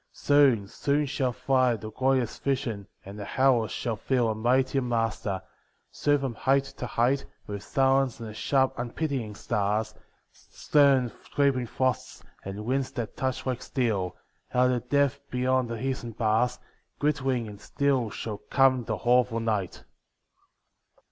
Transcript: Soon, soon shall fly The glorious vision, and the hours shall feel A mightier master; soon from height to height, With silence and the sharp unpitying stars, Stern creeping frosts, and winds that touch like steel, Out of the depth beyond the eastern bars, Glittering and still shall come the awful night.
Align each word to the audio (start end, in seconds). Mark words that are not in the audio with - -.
Soon, 0.13 0.67
soon 0.67 1.05
shall 1.05 1.31
fly 1.31 1.75
The 1.75 1.91
glorious 1.91 2.39
vision, 2.39 2.87
and 3.05 3.19
the 3.19 3.27
hours 3.39 3.69
shall 3.69 3.95
feel 3.95 4.29
A 4.29 4.33
mightier 4.33 4.81
master; 4.81 5.43
soon 5.91 6.17
from 6.17 6.33
height 6.33 6.63
to 6.77 6.87
height, 6.87 7.23
With 7.45 7.61
silence 7.61 8.19
and 8.19 8.27
the 8.27 8.33
sharp 8.33 8.73
unpitying 8.79 9.35
stars, 9.35 9.93
Stern 10.31 11.11
creeping 11.35 11.67
frosts, 11.67 12.23
and 12.43 12.65
winds 12.65 12.89
that 12.93 13.15
touch 13.15 13.45
like 13.45 13.61
steel, 13.61 14.15
Out 14.55 14.71
of 14.71 14.81
the 14.81 14.87
depth 14.89 15.19
beyond 15.29 15.69
the 15.69 15.79
eastern 15.79 16.13
bars, 16.13 16.57
Glittering 16.97 17.47
and 17.47 17.61
still 17.61 18.09
shall 18.09 18.39
come 18.49 18.85
the 18.85 18.95
awful 18.95 19.39
night. 19.39 19.83